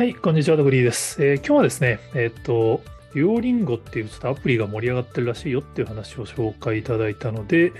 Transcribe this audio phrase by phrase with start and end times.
[0.00, 1.22] はい、こんにちは、ドグリーです。
[1.22, 2.82] えー今日はですね、えっ、と、
[3.12, 7.74] デュオリンゴっていうちょっとアプリが盛り上がってるらしいよっていう話を紹介いただいたので、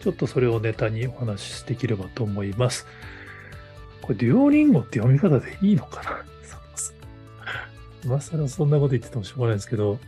[0.00, 2.86] ちょっとそれをネタにお話しできればと思います。
[4.00, 6.24] これ、デュオリンゴって読み方でいいのかな？
[8.04, 9.98] 今更そんなこと言っててもしょうがないんですけど、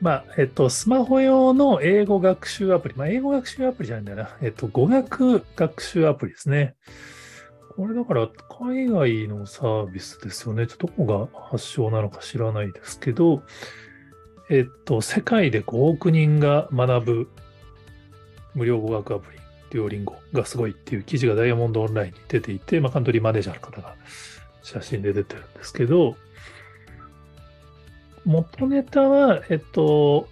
[0.00, 4.36] まあ、えっと、スマホ用の英語学習アプリ、まあ、英語学習アプリじゃないんだよな。
[4.40, 6.76] えっと、語学学習アプリですね。
[7.80, 8.28] これだから
[8.68, 10.66] 海外のサービスですよね。
[10.66, 13.42] ちょっとどこが発祥なのか知らないですけど、
[14.50, 17.30] えっと、世界で5億人が学ぶ
[18.54, 19.38] 無料語学アプリ、
[19.70, 23.94] デュオリンゴがすごいっていう記事がダイヤモンドオンラインに出ていて、まあ、カントリーマネージャーの方が
[24.62, 26.16] 写真で出てるんですけど、
[28.26, 30.28] 元ネタは、えっと、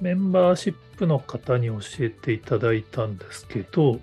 [0.00, 3.98] メンバーシップの方に教えていただいたんですけど、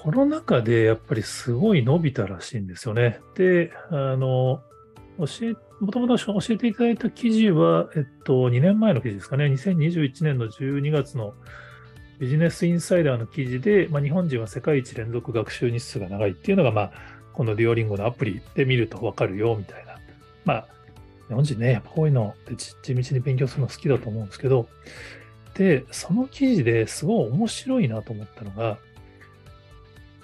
[0.00, 3.18] コロナ禍でやっぱりすごい伸びたらしいんですよね。
[3.34, 4.62] で、あの、
[5.18, 9.46] 教え、もともと教えていただいた記事は、えっと、2年前の記事ですかね。
[9.46, 11.34] 2021年の12月の
[12.20, 16.92] ビジネスインサイダーの記事で、まあ、日本人は世界一連続学習日数が長いっていうのが、まあ、
[17.32, 19.96] このデュオリンゴのアプリで見るとわかるよ、みたいな。
[20.44, 20.68] まあ、
[21.26, 24.68] 日本人ね、やっぱこういうので地地道に勉強するの好きだと思うんですけど、
[25.54, 28.78] で、その記事ですごい面白いなと思ったのが、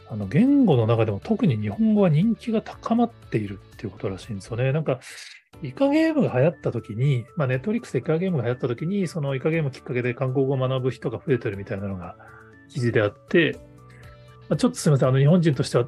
[0.08, 4.72] あの言語の中でも特に日本語は人気が高まっているっていうことらしいんですよね。
[4.72, 5.00] なんか、
[5.62, 12.16] イカゲームが流行った時に、まあ、ネットリックスでイカゲームが流行った時に、そのイカゲームきっかけで韓国語を学ぶ人が増えてるみたいなのが
[12.68, 13.58] 記事であって、
[14.48, 15.86] まあ、ちょっとすみません、あの日本人としては、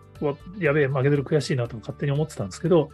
[0.58, 2.90] やべえ、負けてる悔しいなと勝手に思ってたんですけど、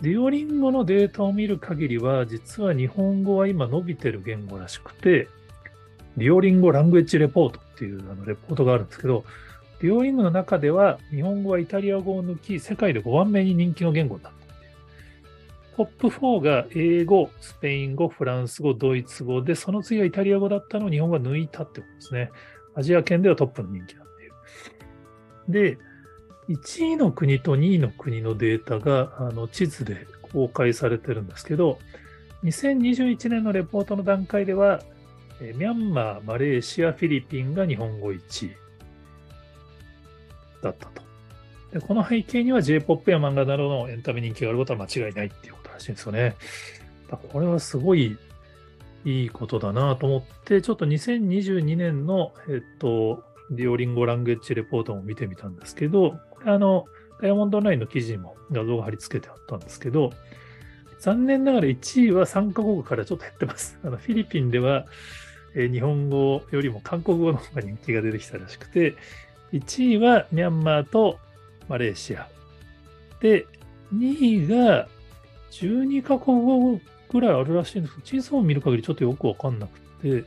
[0.00, 5.28] デュオリンゴのデータを見る限りは、実は日本語は今伸びてる言語らしくて、
[6.16, 9.24] デュオリンゴラングエッジレポートっていうあのレポートがあるんですけど、
[9.80, 14.40] デュオリンゴの中では日本語はイタリア語を抜き、世界で5番目に人気の言語になった。
[15.76, 22.30] トップ4が英語、スペイン語、フランス語、ドイツ語で、その次はイタリア語だったのを日本語が抜いたってことですね。
[22.74, 25.76] アジア圏ではトップの人気なんていう。
[25.76, 25.78] で、
[26.50, 31.78] 1位の国と2位の国のデータがあの地図で公開されてるんですけど、
[32.44, 34.82] 2021年のレポートの段階では、
[35.40, 38.69] ミャンマー、マレーシア、フィリピンが日本語1位
[40.62, 41.02] だったと。
[41.72, 46.34] でこの背景には J-POP や漫画などのエンタメ人気があることは間違いないっていうことらしいんですよね。
[47.32, 48.16] これはすごい
[49.04, 56.86] いいことだなと思って、ちょっと2022年の、えっと、ディオリンゴランゲッジレポートも見てみたんですけど、これあの、
[57.20, 60.10] ダイヤモンドオンラインの記事にも画像が貼り付けてあったんですけど、
[60.98, 63.78] 残念ながら1位は3カ国からちょっと減ってます。
[63.82, 64.86] あのフィリピンでは、
[65.54, 68.94] え日本語よりも韓国語の方が人気が出てきたらしくて、
[69.52, 71.18] 1位はミャンマーと
[71.68, 72.28] マレーシア。
[73.20, 73.46] で、
[73.94, 74.88] 2位が
[75.50, 76.80] 12カ国
[77.10, 80.24] ぐらいあるらしいんですけど、地図を見る限りちょっとよくわかんなくて、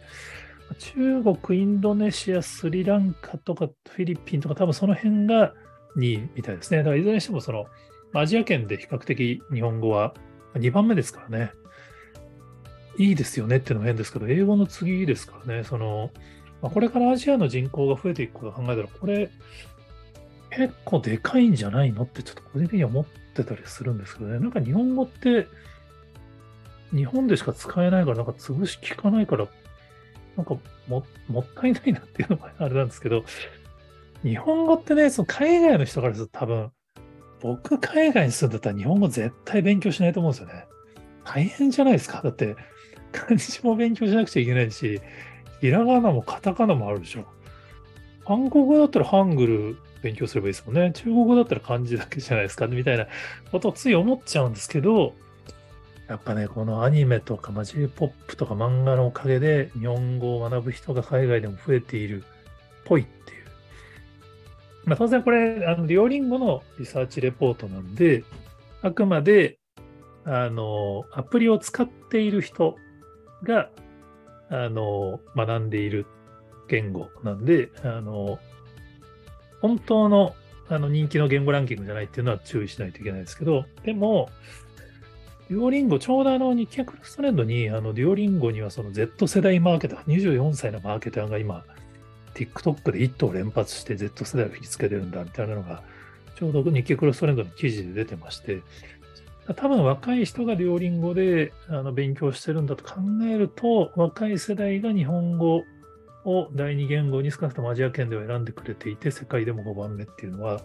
[0.79, 5.53] 中国、インドネシア、スリランカとかフィリピンとか多分その辺が
[5.97, 6.78] 2位みたいですね。
[6.78, 7.66] だからいずれにしてもその
[8.13, 10.13] アジア圏で比較的日本語は
[10.55, 11.51] 2番目ですからね。
[12.97, 15.63] いいですよねっていうのも変ですけど、英語の次ですからね。
[15.63, 16.11] その、
[16.63, 19.29] まあ、これからアジアの人口が増えていくことを考えたら、これ
[20.50, 24.40] 結構でかいんじゃないのってちょっと個人的には思ってたりするんですけどね。
[24.40, 25.47] なんか日本語って
[26.96, 29.47] 日本でしか使えないから、なんか潰し効かないから、
[30.38, 30.56] なんか
[30.88, 33.25] ももったいないなっていうのがあれなんですけど、
[34.23, 36.72] 日本語ってね、その海外の人からすると多分、
[37.41, 40.66] 僕海外に住んでたら日本語絶対勉強しないと思うんですよね。
[41.25, 42.22] 大変じゃないですか。
[42.22, 42.56] だって、
[43.12, 45.02] 漢字も勉強しなくちゃいけないし、
[45.63, 47.24] ひらがなもカタカナもあるでしょ。
[48.25, 50.91] 韓国語だったらハングル勉強すればいいですもんね。
[50.91, 53.07] 中国語だったら漢字だけじゃないですか、みたいな
[53.50, 55.13] ことをつい思っちゃうんですけど、
[56.09, 62.25] やっぱね、このアニメとか、まあ、J-POP とか漫画のおかげで日本語を学ぶ人が海外でも増えているっ
[62.84, 63.46] ぽいっていう。
[64.84, 68.26] まあ、当然これ、あの、デュオリンゴのリサーチレポートなんで、
[68.82, 69.59] あくまで、
[70.26, 72.76] あの、アプリを使っている人
[73.43, 73.70] が、
[74.53, 76.05] あの、学んでいる
[76.67, 78.40] 言語なんで、あの、
[79.61, 80.35] 本当の
[80.70, 84.29] あの人気の言語ランキングじゃないっていうのは注意しないといけないですけど、でも、
[85.50, 91.66] デュオリンゴ、ちょうどあの日経クラストレンドに、あのデュオリンゴにはその Z 世代マーケター、24歳のマーケターが今、
[92.34, 95.84] TikTok で一頭連発して Z 世代を引きつけてるんだみたいなのが、
[96.35, 98.61] ちょうど日経クラストレンドの記事で出てまして、
[99.51, 105.63] 多分若い人がデュオリンゴであの勉強してるんだと考えると、若い世代が日本語
[106.23, 110.61] を第二言語に少なくともアジア圏では選んでくれていて、世界でも5番目っていうのは、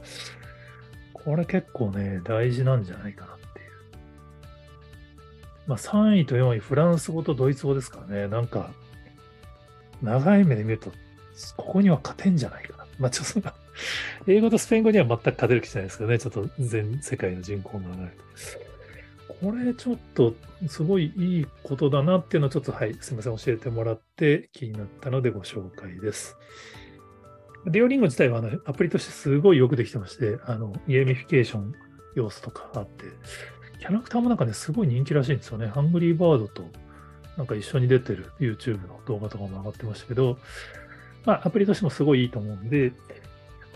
[1.12, 3.70] これ結構ね、大事なんじゃないかなっていう。
[5.66, 8.70] まあ、3位と4位、フランス語とドイツ語ですからね、なんか、
[10.00, 10.92] 長い目で見ると、
[11.56, 12.86] ここには勝てんじゃないかな。
[13.00, 13.52] まあ、ちょっと、
[14.28, 18.68] 英語とスペイン語には全く勝てる気しないですけどね、ちょっと全世界の人口の流れ
[19.40, 20.35] これちょっと
[20.67, 26.37] すごいいいことだなっていうのをちょっとはい、すみません、教えてもらって気になったのでご紹介です。
[27.67, 31.75] Duolingo 自体はあのアプリとしてすごいよくできてまして、あのゲーミフィケーション
[32.14, 33.05] 要素とかあって、
[33.81, 35.69] キャラクターもなんかね、すごい人気らしいんですよね。
[35.69, 36.64] アングリーバードと
[37.37, 40.38] なんか一緒に出てる YouTube の動画とかも上がってましたけど、
[41.25, 42.93] まあアプリとしてもすごいいいと思うんで、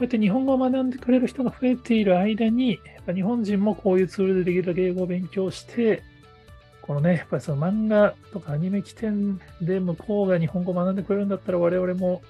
[0.02, 6.02] うやって日本語を学んでくれる人が増えている間に、やっぱ日本人もこういうツールでできるだけ英語を勉強して、
[6.82, 12.22] このね、やっぱりその漫画とかアニメ起点で向こうが日本語を学んでくれるんだったら我々も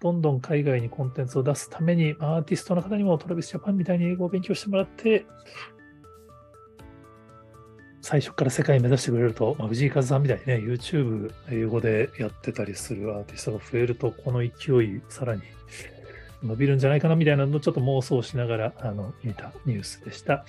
[0.00, 5.26] どんどん海外にコンテンツを出すために、アーティストの方にもトラビスジャパンみたいに英語を勉強してもらって、
[8.00, 15.42] 最初から世界目指してくれると、まあ、藤井風さんみたいにね、YouTube 英語でやってたりするアーティストが増えると、この勢い、さらに
[16.42, 20.44] 伸びるんじゃないかなみたいなのをちょっと妄想しながらあの見たニュースでした。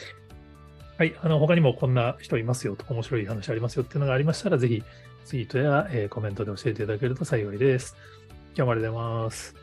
[0.98, 4.84] はい、あの他にもこんな人いますよとか面白い話ありますよっていうのがありましたら、ぜひ
[5.26, 7.96] ツイートや、えー、コメントで教えていただけると幸いです。
[8.56, 9.63] 今日もありがとうございます。